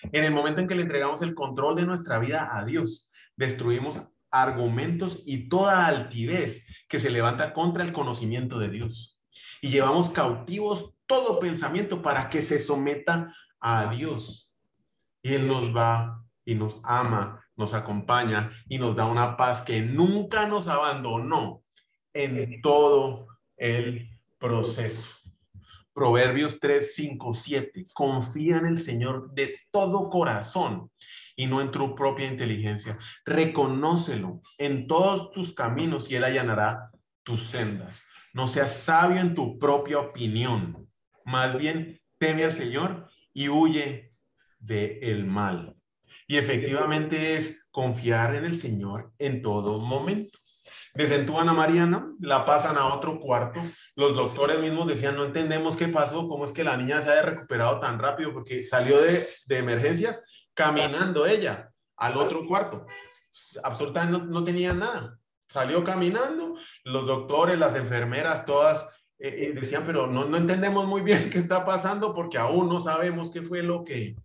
[0.04, 4.00] En el momento en que le entregamos el control de nuestra vida a Dios, destruimos
[4.32, 9.22] argumentos y toda altivez que se levanta contra el conocimiento de Dios.
[9.62, 14.56] Y llevamos cautivos todo pensamiento para que se someta a Dios.
[15.22, 19.82] Y Él nos va y nos ama, nos acompaña y nos da una paz que
[19.82, 21.62] nunca nos abandonó
[22.14, 25.14] en todo el proceso.
[25.94, 27.88] Proverbios 3, 5, 7.
[27.94, 30.90] Confía en el Señor de todo corazón
[31.36, 32.98] y no en tu propia inteligencia.
[33.26, 36.92] Reconócelo en todos tus caminos y Él allanará
[37.24, 38.06] tus sendas.
[38.32, 40.88] No seas sabio en tu propia opinión.
[41.26, 44.14] Más bien, teme al Señor y huye
[44.60, 45.78] del el mal.
[46.26, 50.38] Y efectivamente es confiar en el Señor en todo momento.
[50.96, 53.62] Desentúan a Mariana, la pasan a otro cuarto.
[53.96, 57.22] Los doctores mismos decían, no entendemos qué pasó, cómo es que la niña se haya
[57.22, 60.24] recuperado tan rápido, porque salió de, de emergencias
[60.56, 62.88] caminando ella al otro cuarto.
[63.64, 65.20] Absolutamente no, tenía nada.
[65.48, 71.02] Salió caminando, los doctores, las enfermeras, todas eh, eh, decían, pero no, no entendemos muy
[71.02, 74.16] bien qué está pasando porque aún no sabemos qué fue lo que,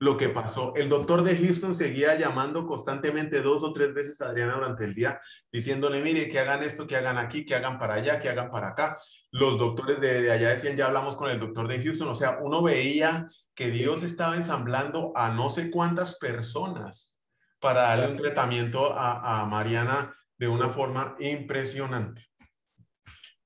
[0.00, 0.72] lo que pasó.
[0.76, 4.94] El doctor de Houston seguía llamando constantemente dos o tres veces a Adriana durante el
[4.94, 5.20] día,
[5.52, 8.68] diciéndole, mire, que hagan esto, que hagan aquí, que hagan para allá, que hagan para
[8.68, 8.98] acá.
[9.30, 12.62] Los doctores de, allá decían, ya hablamos con el doctor de Houston, o sea, uno
[12.62, 17.18] veía que Dios estaba ensamblando a no sé cuántas personas
[17.60, 22.24] para darle un tratamiento a, a Mariana de una forma impresionante.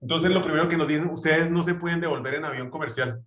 [0.00, 3.24] Entonces, lo primero que nos dicen, ustedes no se pueden devolver en avión comercial.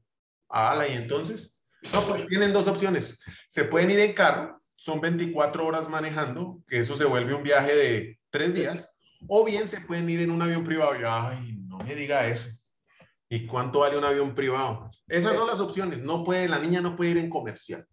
[0.50, 1.57] Ah, y entonces,
[1.94, 3.20] no, pues tienen dos opciones.
[3.48, 7.76] Se pueden ir en carro son 24 horas manejando, que eso se vuelve un viaje
[7.76, 8.90] de tres días,
[9.28, 10.94] o bien se pueden ir en un avión privado.
[11.06, 12.50] Ay, no me diga eso.
[13.28, 14.90] ¿Y cuánto vale un avión privado?
[15.08, 16.02] Esas son las opciones.
[16.02, 17.86] No puede, la niña no puede ir en comercial.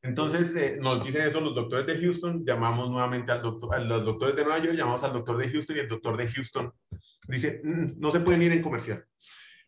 [0.00, 4.04] Entonces, eh, nos dicen eso los doctores de Houston, llamamos nuevamente al doctor, a los
[4.04, 6.72] doctores de Nueva York, llamamos al doctor de Houston y el doctor de Houston
[7.28, 9.04] dice, mm, no se pueden ir en comercial.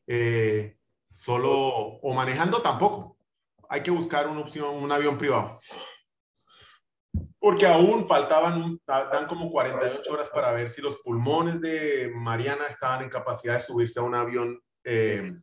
[0.07, 0.77] Eh,
[1.12, 3.16] solo, o manejando tampoco.
[3.68, 5.61] Hay que buscar una opción, un avión privado.
[7.38, 13.03] Porque aún faltaban, dan como 48 horas para ver si los pulmones de Mariana estaban
[13.03, 15.35] en capacidad de subirse a un avión, eh,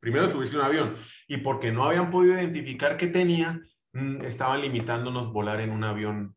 [0.00, 3.60] primero subirse a un avión, y porque no habían podido identificar qué tenía,
[3.92, 6.36] Mm, estaban limitándonos volar en un avión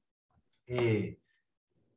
[0.67, 1.19] eh,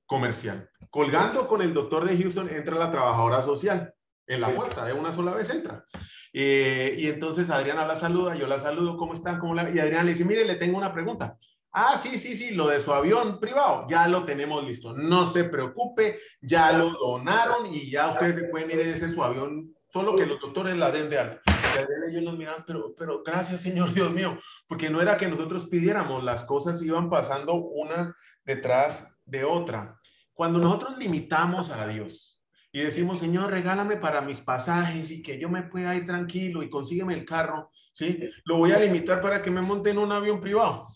[0.04, 0.68] comercial.
[0.90, 3.94] Colgando con el doctor de Houston entra la trabajadora social
[4.26, 5.84] en la puerta, de una sola vez entra.
[6.32, 9.38] Eh, y entonces Adriana la saluda, yo la saludo, ¿cómo están?
[9.38, 9.70] ¿Cómo la...
[9.70, 11.36] Y Adriana le dice, mire, le tengo una pregunta.
[11.72, 14.94] Ah, sí, sí, sí, lo de su avión privado, ya lo tenemos listo.
[14.94, 19.22] No se preocupe, ya lo donaron y ya ustedes se pueden ir en ese su
[19.24, 21.40] avión solo que los doctores la den de alta.
[21.46, 25.66] Y ellos nos miran, pero, pero gracias Señor Dios mío, porque no era que nosotros
[25.66, 29.98] pidiéramos, las cosas iban pasando una detrás de otra.
[30.32, 32.33] Cuando nosotros limitamos a Dios
[32.74, 36.68] y decimos, Señor, regálame para mis pasajes y que yo me pueda ir tranquilo y
[36.68, 38.18] consígueme el carro, ¿sí?
[38.44, 40.88] Lo voy a limitar para que me monte en un avión privado.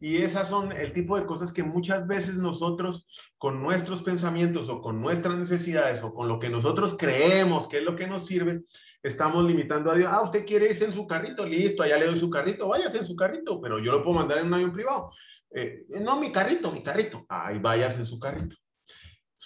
[0.00, 3.08] Y esas son el tipo de cosas que muchas veces nosotros
[3.38, 7.84] con nuestros pensamientos o con nuestras necesidades o con lo que nosotros creemos que es
[7.84, 8.60] lo que nos sirve,
[9.02, 10.10] estamos limitando a Dios.
[10.12, 13.06] Ah, usted quiere irse en su carrito, listo, allá le doy su carrito, váyase en
[13.06, 15.10] su carrito, pero yo lo puedo mandar en un avión privado.
[15.50, 17.24] Eh, no, mi carrito, mi carrito.
[17.30, 18.56] Ahí vayas en su carrito.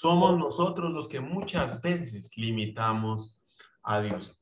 [0.00, 3.36] Somos nosotros los que muchas veces limitamos
[3.82, 4.40] a Dios.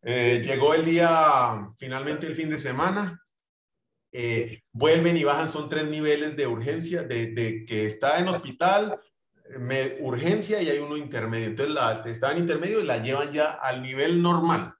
[0.00, 3.22] Eh, llegó el día, finalmente el fin de semana,
[4.10, 8.98] eh, vuelven y bajan, son tres niveles de urgencia, de, que está en hospital,
[9.58, 11.48] me, urgencia y hay uno intermedio.
[11.48, 14.72] Entonces la, está en intermedio y la llevan ya al nivel normal.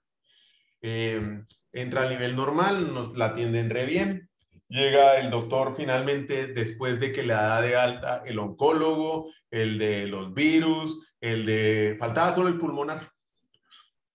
[0.81, 4.26] Eh, entra al nivel normal, nos la atienden re bien.
[4.69, 10.07] Llega el doctor finalmente después de que le da de alta el oncólogo, el de
[10.07, 11.95] los virus, el de...
[11.97, 13.09] Faltaba solo el pulmonar.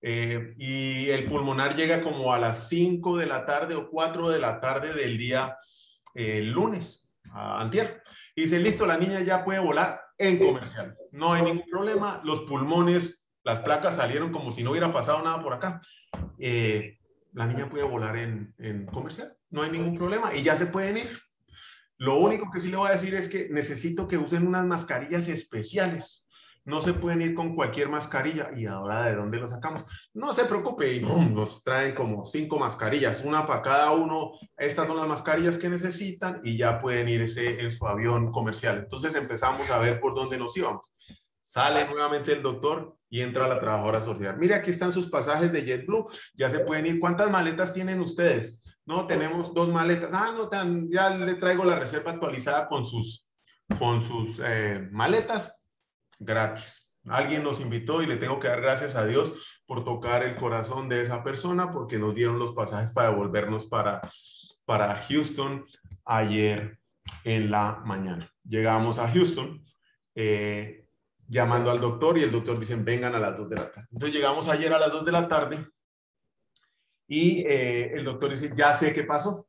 [0.02, 4.40] Eh, y el pulmonar llega como a las 5 de la tarde o 4 de
[4.40, 5.56] la tarde del día
[6.14, 8.02] eh, lunes, a antier.
[8.34, 10.96] Y dice, listo, la niña ya puede volar en comercial.
[11.12, 12.20] No hay ningún problema.
[12.24, 15.80] Los pulmones, las placas salieron como si no hubiera pasado nada por acá.
[16.38, 16.98] Eh,
[17.32, 19.36] la niña puede volar en, en comercial.
[19.50, 20.34] No hay ningún problema.
[20.34, 21.20] Y ya se pueden ir.
[21.98, 25.28] Lo único que sí le voy a decir es que necesito que usen unas mascarillas
[25.28, 26.26] especiales
[26.64, 28.50] no se pueden ir con cualquier mascarilla.
[28.54, 29.84] ¿Y ahora de dónde lo sacamos?
[30.14, 34.32] No se preocupe, y nos traen como cinco mascarillas, una para cada uno.
[34.56, 38.78] Estas son las mascarillas que necesitan y ya pueden irse en su avión comercial.
[38.78, 40.92] Entonces empezamos a ver por dónde nos íbamos.
[41.40, 44.38] Sale nuevamente el doctor y entra la trabajadora social.
[44.38, 46.06] Mire, aquí están sus pasajes de JetBlue.
[46.34, 46.98] Ya se pueden ir.
[46.98, 48.64] ¿Cuántas maletas tienen ustedes?
[48.86, 50.10] No, tenemos dos maletas.
[50.14, 50.48] Ah, no,
[50.88, 53.30] ya le traigo la reserva actualizada con sus,
[53.78, 55.62] con sus eh, maletas
[56.18, 56.90] gratis.
[57.04, 60.88] Alguien nos invitó y le tengo que dar gracias a Dios por tocar el corazón
[60.88, 64.00] de esa persona porque nos dieron los pasajes para devolvernos para,
[64.64, 65.66] para Houston
[66.06, 66.78] ayer
[67.24, 68.32] en la mañana.
[68.42, 69.62] Llegamos a Houston
[70.14, 70.82] eh,
[71.32, 73.88] llamando al doctor y el doctor dice vengan a las 2 de la tarde.
[73.90, 75.66] Entonces llegamos ayer a las 2 de la tarde
[77.08, 79.48] y eh, el doctor dice ya sé qué pasó,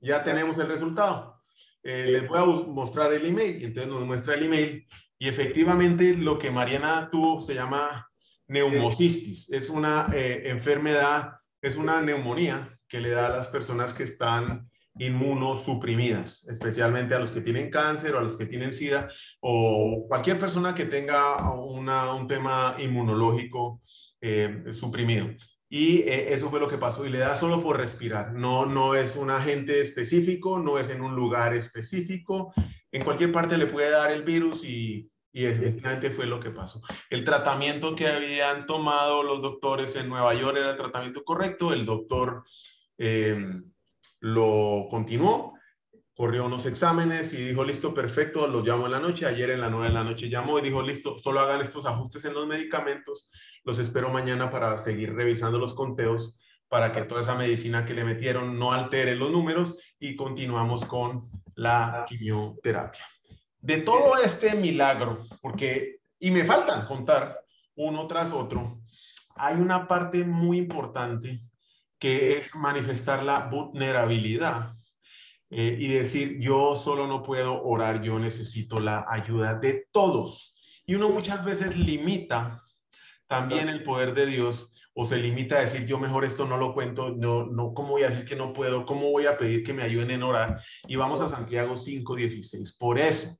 [0.00, 1.42] ya tenemos el resultado.
[1.82, 3.64] Eh, les voy a mostrar el email.
[3.64, 4.86] Entonces nos muestra el email
[5.18, 8.06] y efectivamente lo que Mariana tuvo se llama
[8.46, 9.50] neumocistis.
[9.50, 14.70] Es una eh, enfermedad, es una neumonía que le da a las personas que están
[14.98, 20.38] inmunosuprimidas, especialmente a los que tienen cáncer o a los que tienen SIDA o cualquier
[20.38, 23.80] persona que tenga un tema inmunológico
[24.20, 25.28] eh, suprimido.
[25.68, 28.32] Y eh, eso fue lo que pasó y le da solo por respirar.
[28.32, 32.52] No, no es un agente específico, no es en un lugar específico.
[32.92, 36.80] En cualquier parte le puede dar el virus y, y efectivamente fue lo que pasó.
[37.10, 41.72] El tratamiento que habían tomado los doctores en Nueva York era el tratamiento correcto.
[41.72, 42.44] El doctor
[42.96, 43.36] eh,
[44.24, 45.54] lo continuó,
[46.14, 49.26] corrió unos exámenes y dijo, listo, perfecto, lo llamo en la noche.
[49.26, 52.24] Ayer en la nueve de la noche llamó y dijo, listo, solo hagan estos ajustes
[52.24, 53.30] en los medicamentos.
[53.64, 58.04] Los espero mañana para seguir revisando los conteos para que toda esa medicina que le
[58.04, 63.04] metieron no altere los números y continuamos con la quimioterapia
[63.64, 67.40] de todo este milagro, porque, y me faltan contar
[67.76, 68.82] uno tras otro,
[69.36, 71.40] hay una parte muy importante
[71.98, 74.74] que es manifestar la vulnerabilidad.
[75.50, 80.58] eh, y decir, yo solo no puedo orar, yo necesito la ayuda de todos.
[80.84, 82.64] Y uno muchas veces limita
[83.28, 86.72] también el poder de Dios o se limita a decir, yo mejor esto no lo
[86.72, 88.84] cuento, no, no, ¿cómo voy a decir que no puedo?
[88.84, 90.60] ¿Cómo voy a pedir que me ayuden en orar?
[90.86, 92.76] Y vamos a Santiago 5:16.
[92.78, 93.36] Por eso,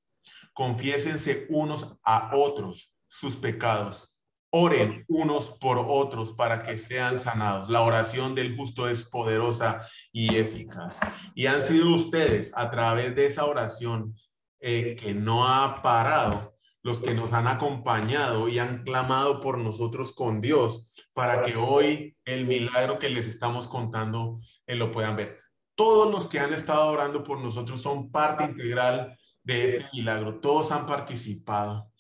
[0.53, 4.14] confiésense unos a otros sus pecados.
[4.57, 7.69] Oren unos por otros para que sean sanados.
[7.69, 11.01] La oración del justo es poderosa y eficaz.
[11.35, 14.15] Y han sido ustedes a través de esa oración
[14.61, 20.15] eh, que no ha parado los que nos han acompañado y han clamado por nosotros
[20.15, 24.39] con Dios para que hoy el milagro que les estamos contando
[24.69, 25.41] eh, lo puedan ver.
[25.75, 30.39] Todos los que han estado orando por nosotros son parte integral de este milagro.
[30.39, 31.91] Todos han participado.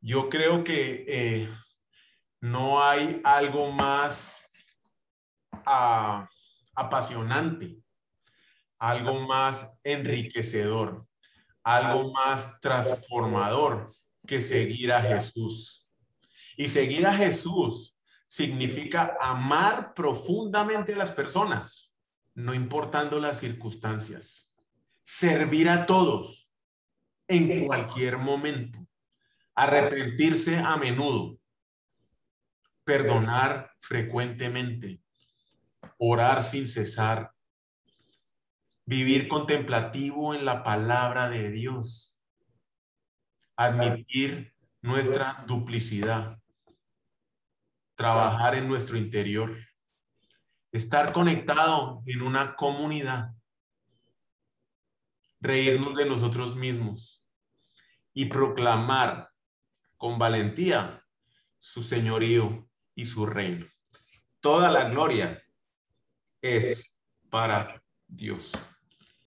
[0.00, 1.48] Yo creo que eh,
[2.44, 4.52] no hay algo más
[5.64, 6.28] ah,
[6.74, 7.78] apasionante,
[8.78, 11.06] algo más enriquecedor,
[11.62, 13.90] algo más transformador
[14.26, 15.88] que seguir a Jesús.
[16.58, 21.94] Y seguir a Jesús significa amar profundamente a las personas,
[22.34, 24.52] no importando las circunstancias.
[25.02, 26.52] Servir a todos
[27.26, 28.86] en cualquier momento.
[29.54, 31.38] Arrepentirse a menudo.
[32.84, 35.02] Perdonar frecuentemente.
[35.98, 37.32] Orar sin cesar.
[38.86, 42.14] Vivir contemplativo en la palabra de Dios
[43.56, 46.38] admitir nuestra duplicidad,
[47.94, 49.56] trabajar en nuestro interior,
[50.72, 53.30] estar conectado en una comunidad,
[55.40, 57.24] reírnos de nosotros mismos
[58.12, 59.30] y proclamar
[59.96, 61.02] con valentía
[61.58, 63.66] su señorío y su reino.
[64.40, 65.42] Toda la gloria
[66.40, 66.90] es
[67.30, 68.52] para Dios.